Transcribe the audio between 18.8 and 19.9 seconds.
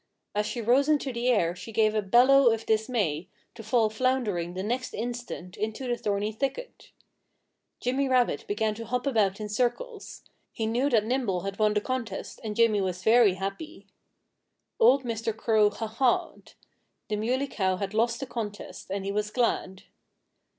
and he was glad.